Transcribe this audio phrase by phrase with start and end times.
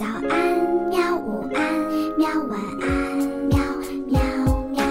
[0.00, 0.32] 早安，
[0.88, 1.14] 喵！
[1.14, 1.60] 午安，
[2.16, 2.26] 喵！
[2.48, 2.88] 晚安，
[3.50, 3.58] 喵
[4.06, 4.18] 喵
[4.70, 4.82] 喵。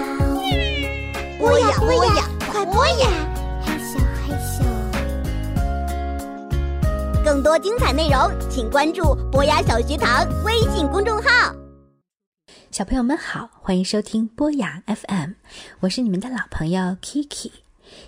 [1.36, 3.08] 播呀播呀，快播呀！
[3.66, 4.62] 嘿咻嘿咻。
[7.24, 11.52] 更多精彩内容，请关注博雅小学堂微信公众号。
[12.70, 15.32] 小朋友们好，欢迎收听博雅 FM，
[15.80, 17.50] 我是你们的老朋友 Kiki。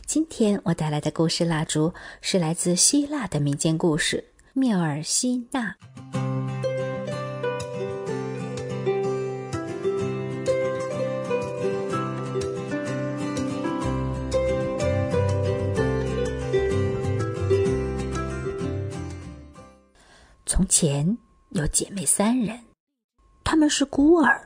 [0.06, 4.18] 今天我带来的故事蜡烛是来自希腊的民间故事
[4.52, 5.70] 《缪尔希娜》。
[20.54, 21.16] 从前
[21.52, 22.60] 有姐妹三人，
[23.42, 24.38] 她们是孤儿，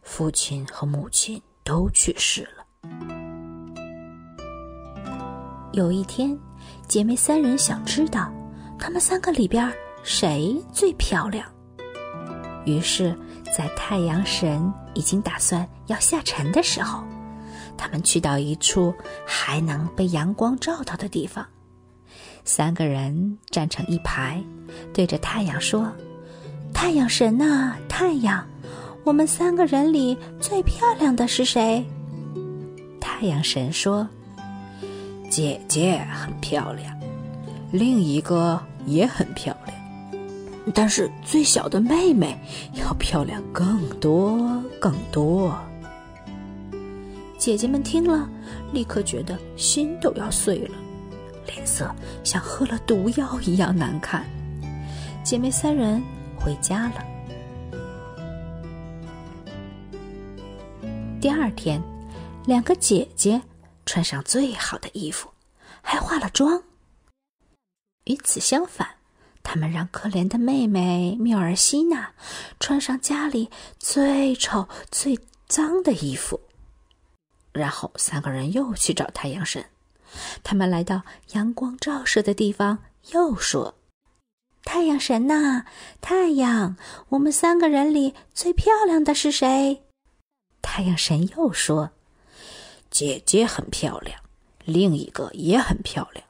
[0.00, 2.64] 父亲和母亲都去世了。
[5.74, 6.34] 有一天，
[6.88, 8.32] 姐妹三人想知道，
[8.78, 9.70] 她们三个里边
[10.02, 11.46] 谁最漂亮。
[12.64, 13.14] 于是，
[13.54, 17.04] 在太阳神已经打算要下沉的时候，
[17.76, 18.94] 他们去到一处
[19.26, 21.46] 还能被阳光照到的地方。
[22.44, 24.42] 三个人站成一排，
[24.92, 25.90] 对着太阳说
[26.72, 28.46] ：“太阳神呐，太阳，
[29.02, 31.84] 我们三个人里最漂亮的是谁？”
[33.00, 34.06] 太阳神说。
[35.30, 36.96] 姐姐很漂亮，
[37.72, 40.22] 另一个也很漂亮，
[40.72, 42.38] 但是最小的妹妹
[42.74, 45.58] 要漂亮更多更多。
[47.36, 48.28] 姐姐们听了，
[48.72, 50.76] 立刻觉得心都要碎了，
[51.46, 54.24] 脸色像喝了毒药一样难看。
[55.22, 56.02] 姐妹三人
[56.38, 57.04] 回家了。
[61.20, 61.82] 第二天，
[62.46, 63.40] 两个姐姐。
[63.86, 65.30] 穿上最好的衣服，
[65.82, 66.62] 还化了妆。
[68.04, 68.88] 与此相反，
[69.42, 72.12] 他们让可怜的妹妹缪尔西娜
[72.58, 76.40] 穿上家里最丑、最脏的衣服。
[77.52, 79.62] 然后三个人又去找太阳神。
[80.42, 81.02] 他们来到
[81.32, 82.78] 阳光照射的地方，
[83.12, 83.74] 又说
[84.64, 85.64] ：“太阳神呐，
[86.00, 86.76] 太阳，
[87.10, 89.82] 我们三个人里最漂亮的是谁？”
[90.62, 91.90] 太阳神又说。
[92.90, 94.20] 姐姐很漂亮，
[94.64, 96.24] 另一个也很漂亮，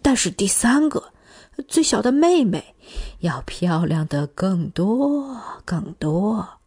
[0.00, 1.12] 但是第三个，
[1.68, 2.74] 最小的妹妹，
[3.18, 6.60] 要漂亮的更多更多。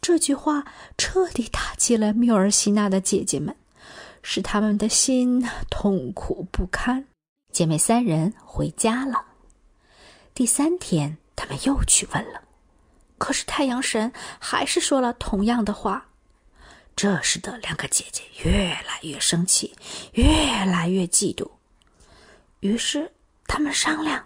[0.00, 0.64] 这句话
[0.98, 3.54] 彻底打击了缪尔西娜的姐姐们，
[4.22, 7.04] 使他们的心痛苦不堪。
[7.52, 9.24] 姐妹三人回家了。
[10.34, 12.40] 第三天，他们又去问了，
[13.18, 16.06] 可是太阳神还是说了同样的话。
[16.94, 19.74] 这使得两个姐姐越来越生气，
[20.12, 20.24] 越
[20.66, 21.50] 来越嫉妒。
[22.60, 23.10] 于是
[23.46, 24.24] 他们商量，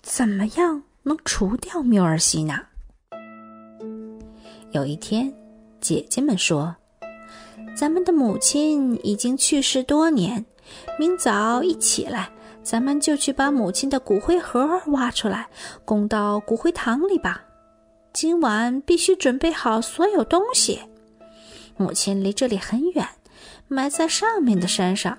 [0.00, 2.66] 怎么样能除掉缪尔西娜。
[4.72, 5.32] 有一天，
[5.80, 6.74] 姐姐们说
[7.78, 10.44] ：“咱们的母亲已经去世多年，
[10.98, 12.28] 明早一起来，
[12.60, 15.46] 咱们就去把母亲的骨灰盒挖出来，
[15.84, 17.44] 供到骨灰堂里吧。
[18.12, 20.80] 今晚必须准备好所有东西。”
[21.78, 23.06] 母亲离这里很远，
[23.68, 25.16] 埋在上面的山上，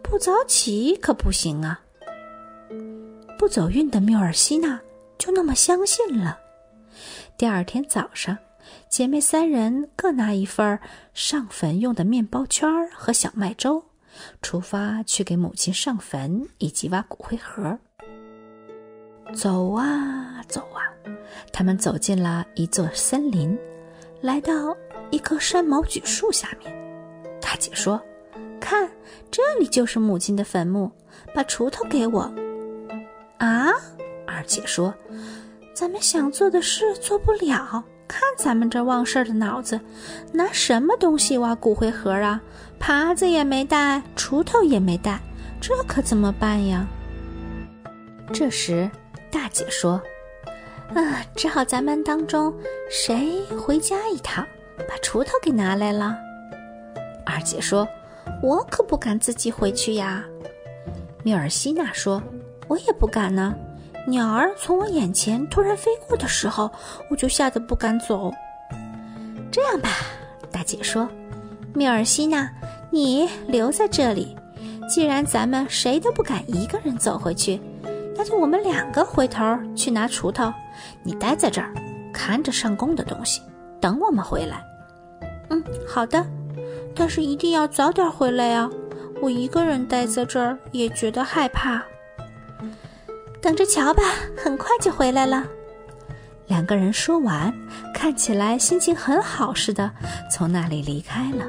[0.00, 1.80] 不早起可不行啊。
[3.36, 4.80] 不走运的缪尔西娜
[5.18, 6.38] 就那么相信了。
[7.36, 8.38] 第二天早上，
[8.88, 10.78] 姐妹三人各拿一份
[11.12, 13.84] 上坟用的面包圈和小麦粥，
[14.42, 17.78] 出发去给母亲上坟以及挖骨灰盒。
[19.34, 20.80] 走啊走啊，
[21.52, 23.56] 他们走进了一座森林，
[24.20, 24.76] 来到。
[25.10, 26.70] 一棵山毛榉树下面，
[27.40, 27.98] 大姐说
[28.60, 28.86] ：“看，
[29.30, 30.92] 这里就是母亲的坟墓，
[31.34, 32.30] 把锄头给我。”
[33.40, 33.72] 啊，
[34.26, 34.94] 二姐说
[35.72, 39.78] ：“咱们想做的事做不了，看咱们这忘事儿的脑子，
[40.32, 42.40] 拿什么东西挖骨灰盒啊？
[42.80, 45.20] 耙子也没带，锄头也没带，
[45.60, 46.86] 这可怎么办呀？”
[48.32, 48.90] 这时，
[49.30, 50.00] 大姐说
[50.94, 52.52] ：“啊，只好咱们当中
[52.90, 54.44] 谁回家一趟。”
[54.88, 56.16] 把锄头给拿来了，
[57.26, 57.86] 二姐说
[58.40, 60.24] ：“我可不敢自己回去呀。”
[61.24, 62.22] 缪尔西娜说
[62.68, 63.52] ：“我也不敢呢。
[64.08, 66.70] 鸟儿从我眼前突然飞过的时候，
[67.10, 68.32] 我就吓得不敢走。”
[69.52, 69.90] 这样吧，
[70.50, 71.08] 大姐说
[71.74, 72.50] ：“米尔西娜，
[72.90, 74.36] 你留在这里。
[74.88, 77.60] 既然咱们谁都不敢一个人走回去，
[78.16, 79.44] 那就我们两个回头
[79.76, 80.50] 去拿锄头。
[81.02, 81.72] 你待在这儿，
[82.12, 83.42] 看着上工的东西，
[83.78, 84.64] 等我们回来。”
[85.50, 86.24] 嗯，好的，
[86.94, 88.68] 但是一定要早点回来呀！
[89.20, 91.82] 我一个人待在这儿也觉得害怕。
[93.40, 94.02] 等着瞧吧，
[94.36, 95.44] 很快就回来了。
[96.46, 97.52] 两个人说完，
[97.94, 99.90] 看起来心情很好似的，
[100.30, 101.46] 从那里离开了。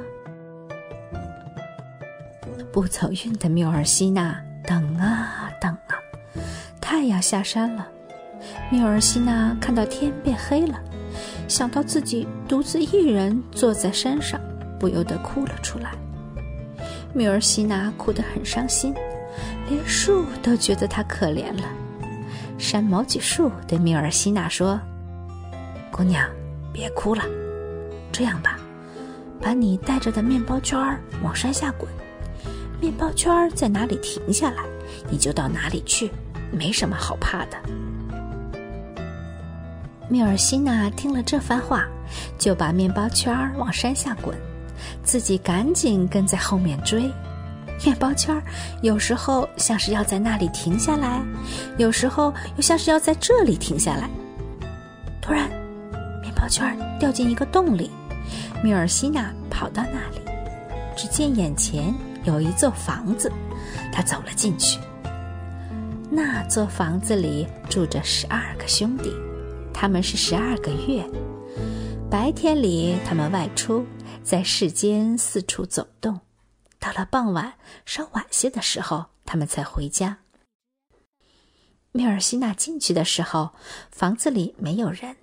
[2.72, 5.96] 不走运的缪尔西娜等啊等啊，
[6.80, 7.88] 太阳下山了。
[8.70, 10.80] 缪尔西娜看到天变黑了，
[11.48, 14.40] 想到自己独自一人坐在山上，
[14.80, 15.92] 不由得哭了出来。
[17.14, 18.94] 缪尔西娜哭得很伤心，
[19.70, 21.64] 连树都觉得她可怜了。
[22.58, 24.80] 山毛榉树对缪尔西娜说
[25.92, 26.28] ：“姑娘，
[26.74, 27.24] 别哭了，
[28.12, 28.58] 这样吧，
[29.42, 31.90] 把你带着的面包圈儿往山下滚。”
[32.82, 34.64] 面包圈在哪里停下来，
[35.10, 36.10] 你就到哪里去，
[36.50, 37.58] 没什么好怕的。
[40.08, 41.86] 缪尔西娜听了这番话，
[42.38, 44.36] 就把面包圈往山下滚，
[45.04, 47.12] 自己赶紧跟在后面追。
[47.86, 48.42] 面包圈
[48.82, 51.22] 有时候像是要在那里停下来，
[51.78, 54.10] 有时候又像是要在这里停下来。
[55.22, 55.50] 突然，
[56.22, 57.90] 面包圈掉进一个洞里，
[58.64, 60.22] 米尔西娜跑到那里，
[60.96, 61.94] 只见眼前。
[62.26, 63.32] 有一座房子，
[63.94, 64.78] 他走了进去。
[66.12, 69.10] 那座房子里住着十二个兄弟，
[69.74, 71.04] 他们是十二个月。
[72.12, 73.86] 白天里，他们外出，
[74.22, 76.14] 在世间四处走动；
[76.80, 77.54] 到了傍晚
[77.86, 80.20] 稍晚些的时候，他们才回家。
[81.92, 83.52] 缪尔西娜进去的时候，
[83.92, 85.18] 房子里没有人。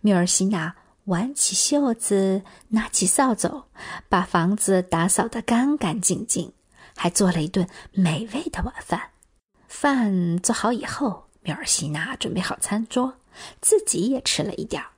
[0.00, 0.74] 缪尔西娜。
[1.08, 3.64] 挽起袖子，拿起扫帚，
[4.10, 6.52] 把房子打扫得干干净净，
[6.94, 9.12] 还做了一顿美味的晚饭。
[9.68, 13.14] 饭做好以后，缪尔西娜准备好餐桌，
[13.62, 14.90] 自己也吃了一点儿，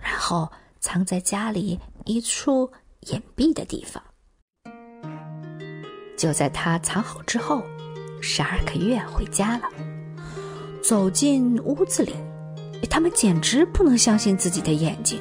[0.00, 2.72] 然后藏在家里一处
[3.02, 4.02] 隐蔽的地方。
[6.20, 7.64] 就在他藏好之后，
[8.20, 9.62] 十二个月回家了，
[10.82, 12.14] 走进屋子里。
[12.90, 15.18] 他们简直不能相信自己的眼睛，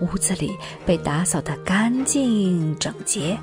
[0.00, 3.38] 屋子里被打扫得干净整洁，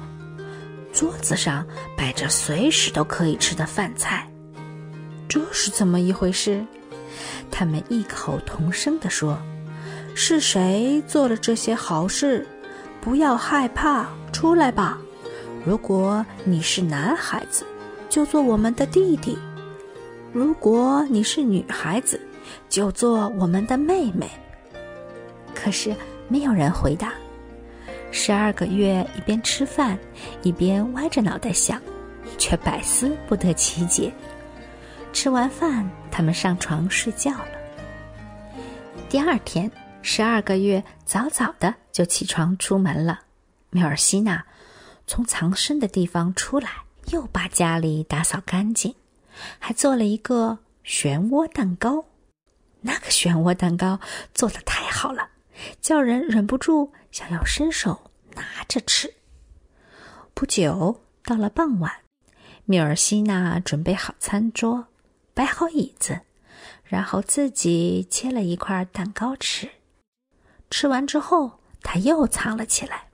[0.91, 4.29] 桌子上摆着随时都可以吃的饭菜，
[5.29, 6.61] 这是怎么一回事？
[7.49, 9.37] 他们异口同声地说
[10.13, 12.45] ：“是谁做了这些好事？
[12.99, 14.97] 不要害怕，出来吧！
[15.65, 17.65] 如果你是男孩子，
[18.07, 19.35] 就做我们的弟弟；
[20.31, 22.21] 如果你是女孩子，”
[22.69, 24.29] 就做我们的妹妹。
[25.55, 25.95] 可是
[26.27, 27.13] 没有人回答。
[28.11, 29.97] 十二个月一边吃饭，
[30.43, 31.81] 一边歪着脑袋想，
[32.37, 34.13] 却百思不得其解。
[35.11, 37.47] 吃完饭，他们上床睡觉了。
[39.09, 39.69] 第二天，
[40.03, 43.21] 十二个月早早的就起床出门了。
[43.71, 44.45] 缪尔西娜
[45.07, 48.95] 从藏身的地方出来，又把家里打扫干净，
[49.59, 52.05] 还做了一个漩涡蛋糕。
[52.81, 53.99] 那个漩涡蛋糕
[54.33, 55.29] 做的太好了，
[55.81, 59.13] 叫人忍不住想要伸手拿着吃。
[60.33, 61.91] 不久到了傍晚，
[62.65, 64.87] 米尔西娜准备好餐桌，
[65.33, 66.21] 摆好椅子，
[66.83, 69.69] 然后自己切了一块蛋糕吃。
[70.69, 73.07] 吃完之后，他又藏了起来。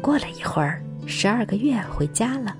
[0.00, 2.56] 过了一会儿，十二个月回家了，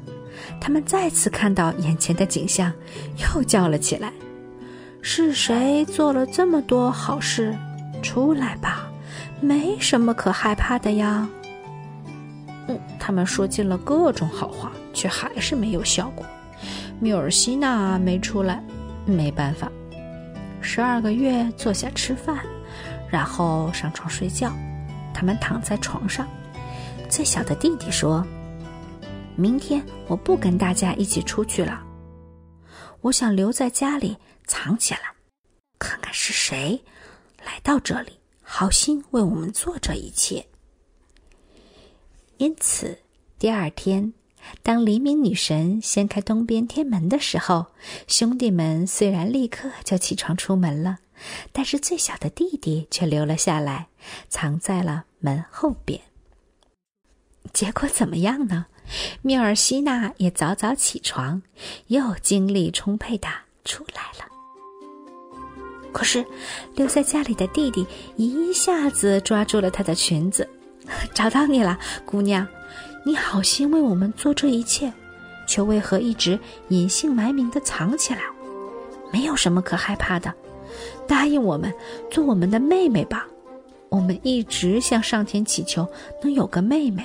[0.61, 2.73] 他们再次看到眼前的景象，
[3.35, 4.13] 又叫了起来。
[5.01, 7.57] 是谁做了这么多好事？
[8.03, 8.91] 出来吧，
[9.41, 11.29] 没什么可害怕的呀。
[12.69, 16.25] 嗯，他们说尽了各种好话，却还是没有效果。
[17.01, 18.63] 缪尔西娜没出来，
[19.07, 19.71] 没办法。
[20.61, 22.39] 十二个月坐下吃饭，
[23.09, 24.53] 然后上床睡觉。
[25.15, 26.29] 他们躺在床上，
[27.09, 28.27] 最小的弟弟说
[29.37, 31.83] ：“明天我不跟大家一起出去了，
[33.01, 34.17] 我想留在家里。”
[34.49, 35.01] 藏起来，
[35.79, 36.83] 看看是谁
[37.45, 38.13] 来到这里，
[38.43, 40.47] 好心为我们做这一切。
[42.39, 42.99] 因此，
[43.39, 44.15] 第二天，
[44.63, 47.67] 当黎明女神掀开东边天门的时候，
[48.07, 51.01] 兄弟们虽然立刻就起床出门了，
[51.53, 53.89] 但是最小的弟弟却留了下来，
[54.31, 56.01] 藏在了门后边。
[57.53, 58.67] 结果怎么样呢？
[59.23, 61.43] 缪尔西娜也早早起床，
[61.89, 63.29] 又精力充沛的
[63.65, 64.27] 出来了。
[65.93, 66.25] 可是，
[66.75, 67.87] 留在家里的弟弟
[68.17, 70.49] 一下子抓住了她的裙子，
[71.13, 72.47] 找到你了，姑娘，
[73.05, 74.93] 你好心为我们做这一切，
[75.47, 76.39] 却为何一直
[76.69, 78.21] 隐姓埋名的藏起来？
[79.13, 80.33] 没有什么可害怕的，
[81.07, 81.73] 答应我们
[82.11, 83.27] 做我们的妹妹吧。
[83.89, 85.89] 我们一直向上天祈求
[86.23, 87.03] 能有个妹妹，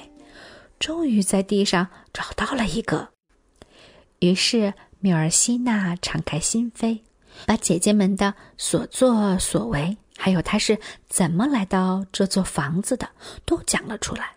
[0.80, 3.10] 终于在地上找到了一个。
[4.20, 7.00] 于是，缪尔西娜敞开心扉。
[7.48, 10.78] 把姐姐们的所作所为，还有她是
[11.10, 13.10] 怎么来到这座房子的，
[13.44, 14.34] 都讲了出来。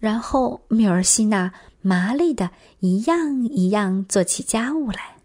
[0.00, 5.18] 然后缪尔西娜麻利的一样一样做起家务来，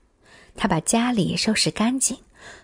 [0.56, 2.20] 她把家里收拾干净，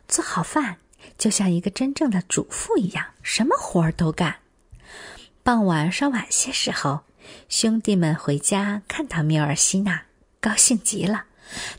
[0.08, 0.78] 做好饭，
[1.18, 4.36] 就像一个真正的主妇一样，什么活儿都干。
[5.42, 7.00] 傍晚稍晚些时候，
[7.50, 10.04] 兄弟们回家看到缪尔西娜，
[10.40, 11.26] 高兴极了，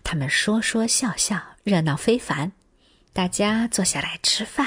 [0.02, 2.52] 他们说说笑笑，热闹非凡。
[3.12, 4.67] 大家坐下来吃饭，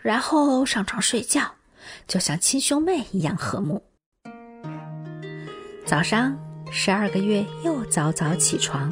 [0.00, 1.54] 然后上床睡觉，
[2.08, 3.82] 就像亲兄妹一样和睦。
[5.84, 6.38] 早上，
[6.70, 8.90] 十二个月又早早起床，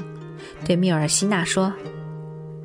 [0.64, 1.73] 对缪尔西娜说：“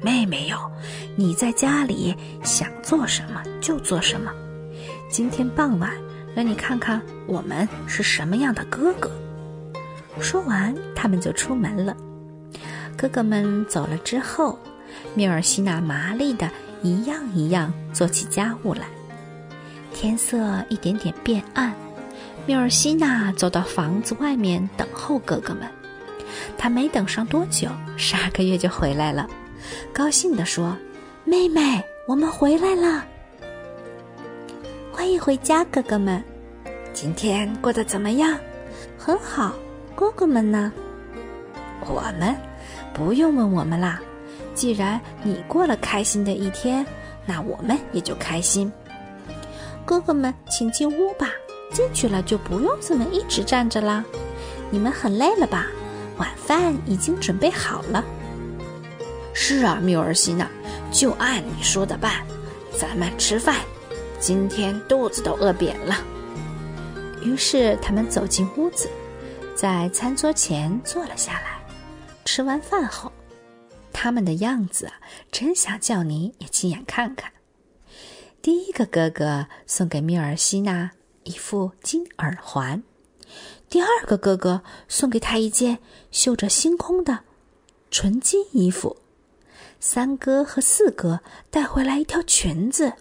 [0.04, 0.72] 妹妹哟，
[1.16, 4.32] 你在家里想做什么就做什么。
[5.10, 5.92] 今天傍晚，
[6.36, 9.12] 让你看看我们是什么样的哥哥。”
[10.20, 11.96] 说完，他们就出门了。
[12.98, 14.60] 哥哥们走了之后，
[15.16, 16.50] 缪尔西娜麻利的
[16.82, 18.82] 一样一样做起家务来。
[19.94, 21.74] 天色一点点变暗。
[22.46, 25.64] 缪尔西娜走到房子外面等候哥哥们，
[26.58, 29.28] 她没等上多久，十二个月就回来了，
[29.94, 30.76] 高兴地说
[31.26, 33.06] ：“妹妹，我们回来了，
[35.00, 36.22] 欢迎回家，哥哥们。
[36.92, 38.38] 今天过得怎么样？
[38.98, 39.54] 很好。
[39.96, 40.74] 哥哥们呢？
[41.88, 42.36] 我们
[42.94, 44.02] 不用问我们啦。
[44.54, 46.86] 既然你过了开心的一天，
[47.26, 48.70] 那我们也就开心。
[49.86, 51.30] 哥哥们，请进屋吧。”
[51.72, 54.04] 进去了就不用这么一直站着啦。
[54.70, 55.68] 你们很累了吧？
[56.18, 58.04] 晚饭已经准备好了。
[59.34, 60.46] 是啊，缪尔西娜，
[60.92, 62.16] 就按你说的办。
[62.78, 63.56] 咱们吃饭，
[64.20, 65.96] 今天肚子都饿扁了。
[67.24, 68.90] 于是他们走进屋子，
[69.56, 71.60] 在餐桌前坐了下来。
[72.26, 73.12] 吃完饭后，
[73.92, 74.92] 他们的样子，
[75.32, 77.32] 真想叫你也亲眼看看。
[78.42, 80.92] 第一个哥哥送给米尔西娜。
[81.26, 82.82] 一副金耳环，
[83.70, 85.78] 第二个哥哥送给他一件
[86.10, 87.20] 绣着星空的
[87.92, 88.98] 纯金衣服，
[89.80, 91.20] 三哥和四哥
[91.52, 92.94] 带回来一条裙子，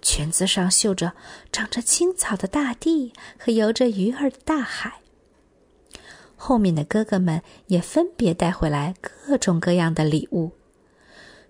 [0.00, 1.12] 裙子上绣着
[1.52, 5.00] 长着青草的大地和游着鱼儿的大海。
[6.36, 10.52] 后面的哥哥们也分别带回来各种各样的礼物。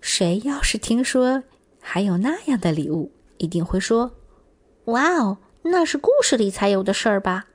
[0.01, 1.43] 谁要是听说
[1.79, 4.15] 还有那样的礼物，一定会说
[4.85, 7.47] ：“哇哦！”那是故事里才有的事儿吧？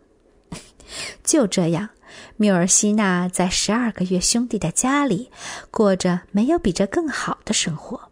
[1.24, 1.88] 就这样，
[2.36, 5.30] 缪尔西娜在十二个月兄弟的家里
[5.70, 8.10] 过着没有比这更好的生活。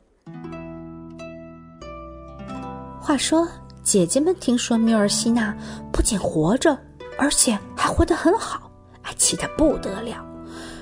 [3.02, 3.48] 话说，
[3.82, 5.52] 姐姐们听说缪尔西娜
[5.92, 6.78] 不仅活着，
[7.18, 8.70] 而且还活得很好，
[9.02, 10.24] 哎，气得不得了，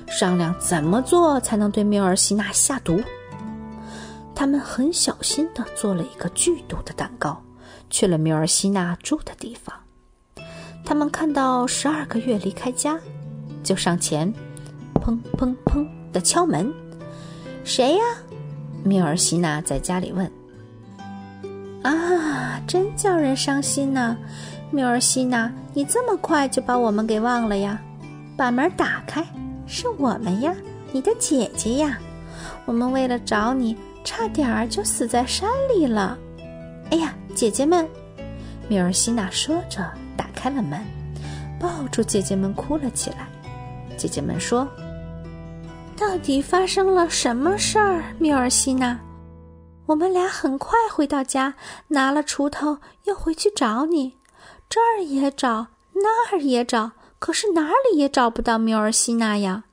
[0.07, 3.03] 商量怎么做才能对缪尔西娜下毒。
[4.35, 7.43] 他们很小心地做了一个剧毒的蛋糕。
[7.89, 9.75] 去了缪尔西娜住的地方，
[10.85, 13.01] 他们看到十二个月离开家，
[13.65, 14.33] 就上前，
[14.95, 16.71] 砰砰砰的敲门。
[17.65, 18.05] 谁呀？
[18.85, 20.31] 缪尔西娜在家里问。
[21.83, 24.17] 啊，真叫人伤心呢！
[24.71, 27.81] 缪尔西娜，你这么快就把我们给忘了呀？
[28.37, 29.25] 把门打开，
[29.67, 30.55] 是我们呀，
[30.93, 31.99] 你的姐姐呀。
[32.65, 36.17] 我们为了找你，差点儿就死在山里了。
[36.91, 37.15] 哎呀！
[37.33, 37.89] 姐姐们，
[38.69, 40.81] 缪尔西娜说着，打开了门，
[41.61, 43.29] 抱住姐姐们哭了起来。
[43.97, 44.67] 姐姐们说
[45.97, 48.99] ：“到底发生了什么事儿？”缪尔西娜，
[49.87, 51.55] 我们俩很快回到家，
[51.89, 54.17] 拿了锄头，又回去找你，
[54.69, 59.65] 这儿也找，那儿也找，可是哪里也找不到米尔西娜呀。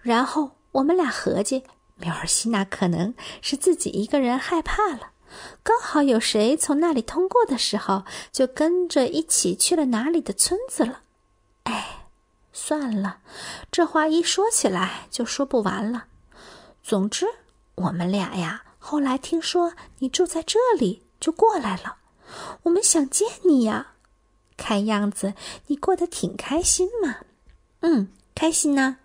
[0.00, 1.64] 然后我们俩合计，
[1.96, 5.12] 米尔西娜可能是自己一个人害怕了。
[5.62, 11.00] 刚好有谁从那里通过的时候，就跟着一起去了哪里的村子了。
[11.64, 12.06] 哎，
[12.52, 13.18] 算了，
[13.70, 16.04] 这话一说起来就说不完了。
[16.82, 17.26] 总之，
[17.74, 21.96] 我们俩呀，后来听说你住在这里，就过来了。
[22.62, 23.94] 我们想见你呀，
[24.56, 25.34] 看样子
[25.66, 27.16] 你过得挺开心嘛。
[27.80, 28.98] 嗯，开心呢。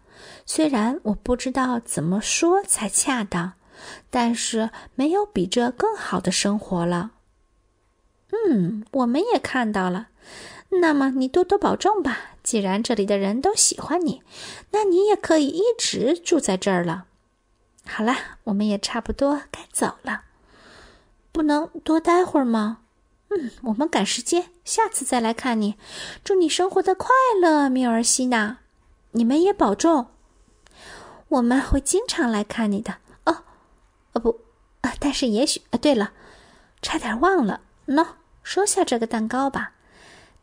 [0.46, 3.54] 虽然我不知道怎么说才恰当。
[4.12, 7.14] 但是没有比这更好的生活了。
[8.30, 10.10] 嗯，我们也看到了。
[10.80, 12.36] 那么你多多保重吧。
[12.44, 14.22] 既然这里的人都喜欢你，
[14.70, 17.06] 那你也可以一直住在这儿了。
[17.94, 20.24] 好了，我们也差不多该走了。
[21.34, 22.78] 不能多待会儿吗？
[23.30, 25.76] 嗯，我们赶时间，下次再来看你。
[26.24, 27.10] 祝你生活的快
[27.42, 28.60] 乐，米尔西娜。
[29.12, 30.08] 你们也保重。
[31.28, 32.96] 我们会经常来看你的。
[33.26, 33.44] 哦
[34.14, 34.40] 哦不，
[34.82, 35.62] 啊，但是也许……
[35.72, 36.14] 啊，对了，
[36.82, 38.08] 差点忘了，喏，
[38.42, 39.74] 收下这个蛋糕吧，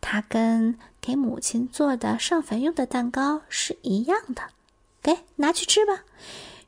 [0.03, 4.43] 它跟给母亲做的上坟用的蛋糕是一样的，
[5.03, 6.05] 给拿去吃吧，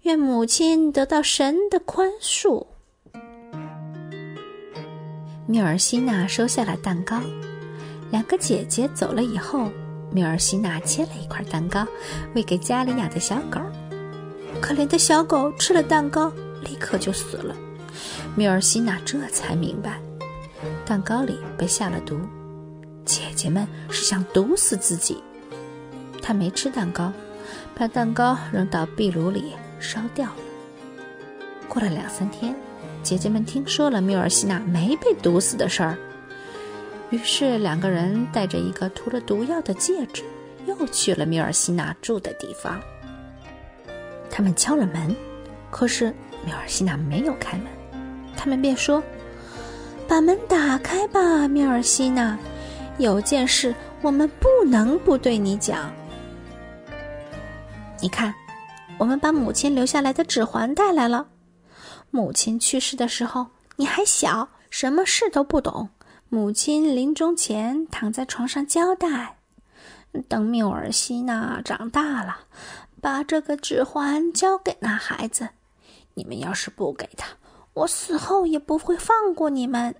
[0.02, 2.66] 愿母亲得到神的宽恕。
[5.46, 7.20] 缪尔西娜收下了蛋糕，
[8.10, 9.70] 两个姐姐走了以后，
[10.10, 11.86] 缪尔西娜切了一块蛋糕，
[12.34, 13.60] 喂给家里养的小狗。
[14.58, 16.32] 可怜的小狗吃了蛋糕，
[16.64, 17.54] 立刻就死了。
[18.34, 20.00] 缪尔西娜这才明白，
[20.86, 22.18] 蛋糕里被下了毒，
[23.04, 25.22] 姐姐们是想毒死自己。
[26.22, 27.12] 她没吃蛋糕，
[27.74, 30.36] 把蛋糕扔到壁炉里烧掉了。
[31.68, 32.54] 过了两三天。
[33.02, 35.96] 姐姐们听说了缪尔西娜没被毒死的事儿，
[37.08, 40.22] 于是两个人带着一个涂了毒药的戒指，
[40.66, 42.78] 又去了缪尔西娜住的地方。
[44.30, 45.16] 他们敲了门，
[45.70, 47.68] 可是缪尔西娜没有开门。
[48.36, 49.02] 他们便说
[50.06, 52.38] ：“把门打开吧，缪尔西娜，
[52.98, 55.90] 有件事我们不能不对你讲。
[57.98, 58.34] 你看，
[59.00, 61.26] 我们把母亲留下来的指环带来了。”
[62.12, 65.88] 母亲去世的时候，你还小，什么事都不懂。
[66.28, 69.38] 母亲临终前躺在床上交代：
[70.28, 72.40] 等缪尔西娜长大了，
[73.00, 75.48] 把这个指环交给那孩子。
[76.12, 77.28] 你们要是不给他，
[77.72, 79.94] 我死后也不会放过你们。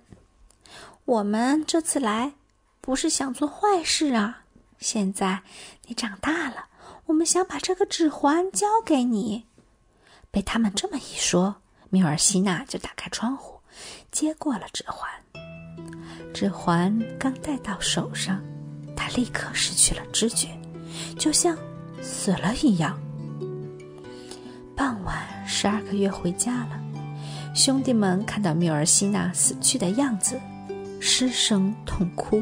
[1.05, 2.33] 我们这次来，
[2.79, 4.43] 不是想做坏事啊。
[4.77, 5.41] 现在
[5.87, 6.65] 你长大了，
[7.05, 9.45] 我们想把这个指环交给你。
[10.29, 11.55] 被他们这么一说。
[11.93, 13.59] 缪尔西娜就打开窗户，
[14.13, 15.09] 接过了指环。
[16.33, 18.41] 指环刚戴到手上，
[18.95, 20.57] 她立刻失去了知觉，
[21.19, 21.57] 就像
[22.01, 22.97] 死了一样。
[24.73, 26.79] 傍晚，十二个月回家了。
[27.53, 30.39] 兄弟们看到缪尔西娜死去的样子，
[31.01, 32.41] 失声痛哭，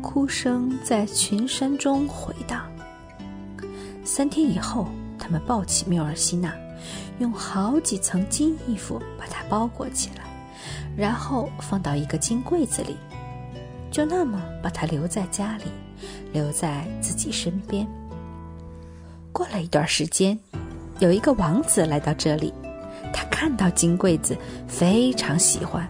[0.00, 2.64] 哭声在群山中回荡。
[4.04, 4.86] 三天以后，
[5.18, 6.54] 他们抱起缪尔西娜。
[7.20, 10.24] 用好几层金衣服把它包裹起来，
[10.96, 12.96] 然后放到一个金柜子里，
[13.90, 15.64] 就那么把她留在家里，
[16.32, 17.86] 留在自己身边。
[19.32, 20.38] 过了一段时间，
[20.98, 22.52] 有一个王子来到这里，
[23.12, 24.36] 他看到金柜子，
[24.66, 25.88] 非常喜欢，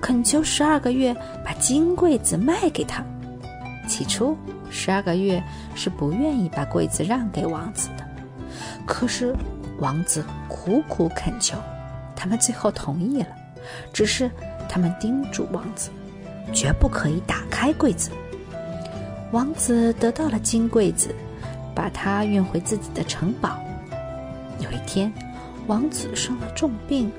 [0.00, 1.12] 恳求十二个月
[1.44, 3.04] 把金柜子卖给他。
[3.90, 4.36] 起初，
[4.70, 5.42] 十二个月
[5.74, 8.08] 是不愿意把柜子让给王子的，
[8.86, 9.34] 可是。
[9.80, 11.56] 王子苦苦恳求，
[12.14, 13.28] 他们最后同意了。
[13.94, 14.30] 只是
[14.68, 15.88] 他们叮嘱王子，
[16.52, 18.10] 绝不可以打开柜子。
[19.32, 21.14] 王子得到了金柜子，
[21.74, 23.58] 把它运回自己的城堡。
[24.58, 25.10] 有一天，
[25.66, 27.10] 王子生了重病，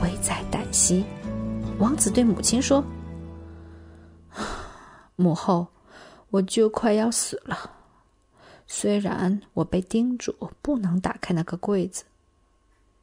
[0.00, 1.04] 危在旦夕。
[1.78, 2.82] 王子对母亲说
[5.16, 5.66] ：“母后，
[6.30, 7.72] 我就快要死了。”
[8.68, 12.04] 虽然我被叮嘱不能打开那个柜子，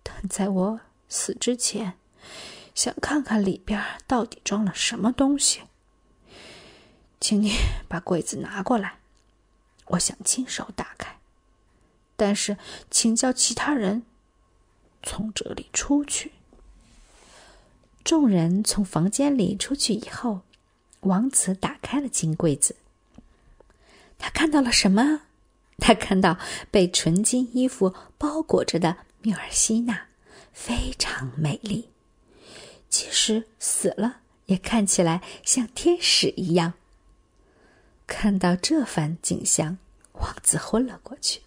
[0.04, 1.94] 但在我死之前，
[2.76, 5.62] 想看看里边到底装了什么东西。
[7.22, 7.54] 请你
[7.88, 9.00] 把柜子拿过来，
[9.86, 11.18] 我想亲手打开。
[12.18, 12.58] 但是，
[12.92, 14.04] 请叫其他人
[15.02, 16.34] 从这里出去。
[18.04, 20.42] 众人从房间里出去以后，
[21.00, 22.76] 王子打开了金柜子。
[24.24, 25.20] 他看到了什么？
[25.80, 26.38] 他看到
[26.72, 30.08] 被纯金衣服包裹着的缪尔西娜，
[30.54, 31.90] 非常美丽，
[32.88, 36.76] 即使死了也看起来像天使一样。
[38.08, 39.78] 看到这番景象，
[40.14, 41.42] 王子昏了过去。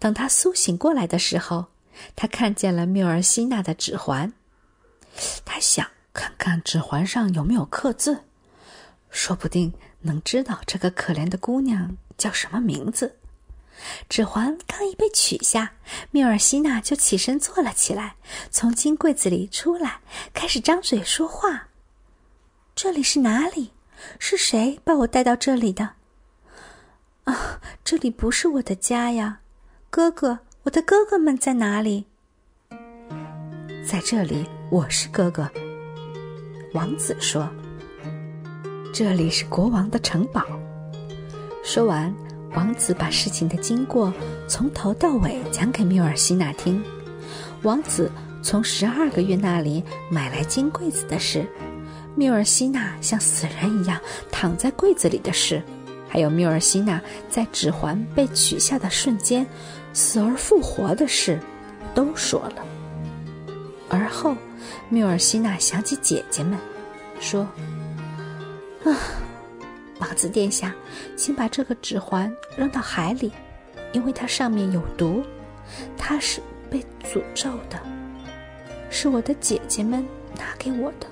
[0.00, 1.66] 等他苏醒过来的时候，
[2.16, 4.32] 他看见了缪尔西娜的指环。
[5.44, 8.24] 他想看看指环上有没有刻字，
[9.08, 13.16] 说不定能知道这个可怜的姑娘叫什么名字。
[14.08, 15.72] 指环刚一被取下，
[16.10, 18.14] 缪尔西娜就起身坐了起来，
[18.50, 20.00] 从金柜子里出来，
[20.32, 21.68] 开始张嘴说话
[22.76, 23.72] ：“这里是哪里？
[24.18, 25.90] 是谁把我带到这里的？
[27.24, 29.40] 啊，这里不是我的家呀！
[29.90, 32.04] 哥哥，我的哥哥们在哪里？
[33.86, 35.50] 在这里，我是哥哥。”
[36.74, 37.48] 王子说
[38.92, 40.44] ：“这里是国王的城堡。”
[41.64, 42.14] 说完。
[42.54, 44.12] 王子把事情的经过
[44.46, 46.84] 从头到尾讲给缪尔西娜听。
[47.62, 51.46] 王子从十二个月那里买来金柜子的事，
[52.14, 53.98] 缪尔西娜像死人一样
[54.30, 55.62] 躺在柜子里的事，
[56.06, 57.00] 还有缪尔西娜
[57.30, 59.46] 在指环被取下的瞬间
[59.94, 61.40] 死而复活的事，
[61.94, 62.56] 都说了。
[63.88, 64.36] 而后，
[64.90, 66.58] 缪尔西娜想起姐姐们，
[67.18, 67.48] 说
[68.84, 68.90] ：“啊，
[70.00, 70.74] 王子殿下，
[71.16, 73.32] 请把这个指环扔到海里，
[73.92, 75.22] 因为它上面有毒，
[75.96, 76.40] 它是
[76.70, 77.80] 被诅咒的。
[78.90, 81.06] 是我的姐姐们拿给我的。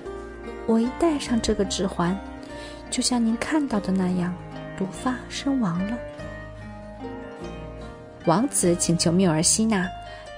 [0.67, 2.17] 我一戴上这个指环，
[2.89, 4.33] 就像您看到的那样，
[4.77, 5.97] 毒发身亡了。”
[8.25, 9.89] 王子请求缪尔西娜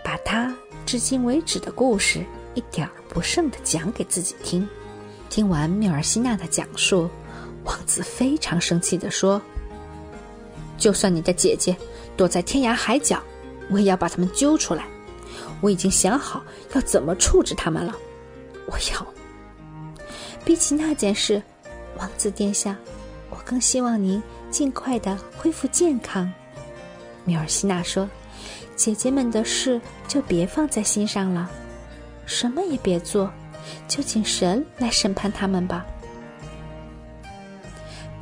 [0.04, 4.66] 把他至今为止的故事一点儿不剩的讲给自己听。
[5.30, 7.10] 听完缪尔西娜的讲述，
[7.64, 9.42] 王子非常生气地说
[10.78, 11.76] ：“就算你的姐姐
[12.18, 13.22] 躲在天涯海角，
[13.70, 14.86] 我也要把他们揪出来。
[15.62, 17.96] 我已经想好要怎么处置他们了。
[18.66, 19.08] 我要……
[20.44, 21.42] 比起那件事，
[21.98, 22.76] 王子殿下，
[23.30, 24.22] 我更希望您
[24.52, 26.32] 尽快的恢复健康。”
[27.24, 28.10] 米尔西娜说
[28.76, 31.50] ：“姐姐们的事就别放在心上了，
[32.26, 33.32] 什么也别做，
[33.88, 35.86] 就请神来审判他们吧。”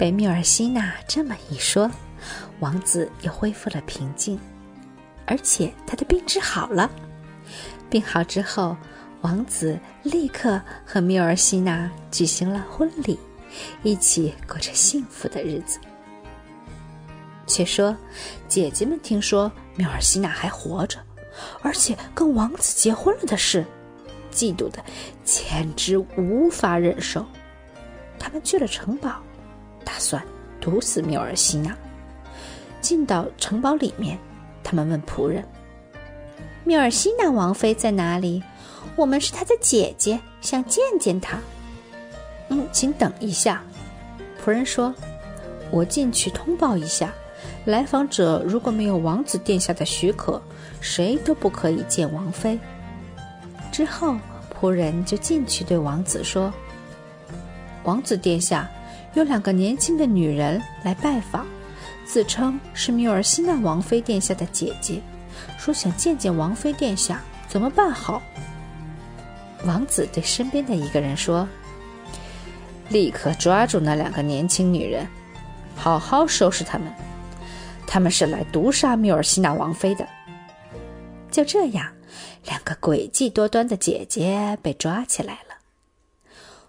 [0.01, 1.87] 被米尔西娜这么一说，
[2.59, 4.39] 王子又恢复了平静，
[5.27, 6.89] 而且他的病治好了。
[7.87, 8.75] 病好之后，
[9.21, 13.19] 王子立刻和米尔西娜举行了婚礼，
[13.83, 15.77] 一起过着幸福的日子。
[17.45, 17.95] 且说，
[18.47, 20.97] 姐姐们听说缪尔西娜还活着，
[21.61, 23.63] 而且跟王子结婚了的事，
[24.33, 24.83] 嫉妒的
[25.23, 27.23] 简直无法忍受。
[28.17, 29.21] 他们去了城堡，
[29.83, 30.21] 打算
[30.59, 31.75] 毒死缪尔西娜。
[32.81, 34.17] 进到城堡里面，
[34.63, 35.43] 他们问仆人
[36.65, 38.41] ：“缪尔西娜王妃在哪里？
[38.95, 41.37] 我们是她的姐姐，想见见她。
[42.49, 43.63] ”“嗯，请等一下。”
[44.43, 44.93] 仆人说
[45.69, 47.13] ：“我进去通报一下。”
[47.65, 50.41] 来访者如果没有王子殿下的许可，
[50.79, 52.59] 谁都不可以见王妃。
[53.71, 54.17] 之后，
[54.59, 56.51] 仆人就进去对王子说
[57.85, 58.67] ：“王子殿下，
[59.13, 61.45] 有两个年轻的女人来拜访，
[62.05, 65.01] 自称是缪尔西娜王妃殿下的姐姐，
[65.57, 68.21] 说想见见王妃殿下，怎么办好？”
[69.65, 71.47] 王子对身边的一个人说
[72.89, 75.07] ：“立刻抓住那两个年轻女人，
[75.75, 76.91] 好好收拾她们。”
[77.85, 80.07] 他们是来毒杀缪尔西娜王妃的。
[81.29, 81.91] 就这样，
[82.45, 85.57] 两个诡计多端的姐姐被抓起来了。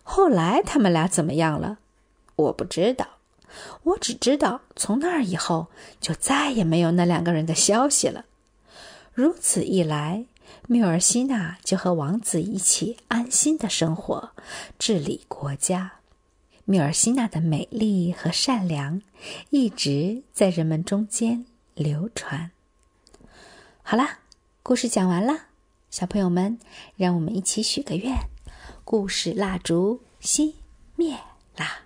[0.03, 1.79] 后来他们俩怎么样了？
[2.37, 3.07] 我不知道。
[3.83, 5.67] 我只知道，从那儿以后
[6.01, 8.25] 就再也没有那两个人的消息了。
[9.13, 10.25] 如此一来，
[10.69, 14.31] 缪尔西娜就和王子一起安心的生活，
[14.79, 15.93] 治理国家。
[16.65, 19.03] 缪尔西娜的美丽和善良
[19.51, 22.53] 一直在人们中间流传。
[23.83, 24.21] 好啦，
[24.63, 25.49] 故事讲完了，
[25.91, 26.59] 小朋友们，
[26.97, 28.17] 让我们一起许个愿：
[28.85, 30.55] 故事蜡烛熄
[30.97, 31.19] 灭
[31.57, 31.83] 啦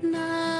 [0.00, 0.53] ！Filha